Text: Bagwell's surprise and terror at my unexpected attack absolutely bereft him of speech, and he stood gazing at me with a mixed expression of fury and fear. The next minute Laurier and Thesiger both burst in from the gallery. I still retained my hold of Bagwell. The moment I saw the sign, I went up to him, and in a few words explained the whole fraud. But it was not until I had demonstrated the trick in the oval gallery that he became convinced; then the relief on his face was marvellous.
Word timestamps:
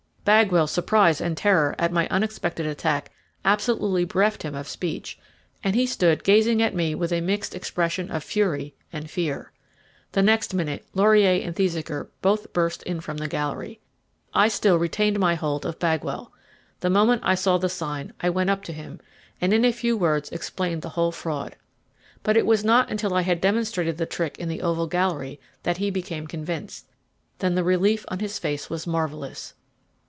Bagwell's 0.23 0.69
surprise 0.71 1.19
and 1.19 1.35
terror 1.35 1.73
at 1.79 1.91
my 1.91 2.07
unexpected 2.09 2.67
attack 2.67 3.09
absolutely 3.43 4.05
bereft 4.05 4.43
him 4.43 4.53
of 4.53 4.67
speech, 4.67 5.17
and 5.63 5.73
he 5.75 5.87
stood 5.87 6.23
gazing 6.23 6.61
at 6.61 6.75
me 6.75 6.93
with 6.93 7.11
a 7.11 7.21
mixed 7.21 7.55
expression 7.55 8.11
of 8.11 8.23
fury 8.23 8.75
and 8.93 9.09
fear. 9.09 9.51
The 10.11 10.21
next 10.21 10.53
minute 10.53 10.85
Laurier 10.93 11.43
and 11.43 11.55
Thesiger 11.55 12.07
both 12.21 12.53
burst 12.53 12.83
in 12.83 13.01
from 13.01 13.17
the 13.17 13.27
gallery. 13.27 13.79
I 14.31 14.47
still 14.47 14.77
retained 14.77 15.17
my 15.19 15.33
hold 15.33 15.65
of 15.65 15.79
Bagwell. 15.79 16.31
The 16.81 16.91
moment 16.91 17.23
I 17.25 17.33
saw 17.33 17.57
the 17.57 17.67
sign, 17.67 18.13
I 18.21 18.29
went 18.29 18.51
up 18.51 18.63
to 18.65 18.73
him, 18.73 18.99
and 19.41 19.51
in 19.53 19.65
a 19.65 19.71
few 19.73 19.97
words 19.97 20.29
explained 20.31 20.83
the 20.83 20.89
whole 20.89 21.11
fraud. 21.11 21.55
But 22.21 22.37
it 22.37 22.45
was 22.45 22.63
not 22.63 22.91
until 22.91 23.15
I 23.15 23.23
had 23.23 23.41
demonstrated 23.41 23.97
the 23.97 24.05
trick 24.05 24.37
in 24.37 24.49
the 24.49 24.61
oval 24.61 24.85
gallery 24.85 25.39
that 25.63 25.77
he 25.77 25.89
became 25.89 26.27
convinced; 26.27 26.85
then 27.39 27.55
the 27.55 27.63
relief 27.63 28.05
on 28.09 28.19
his 28.19 28.37
face 28.37 28.69
was 28.69 28.85
marvellous. 28.85 29.55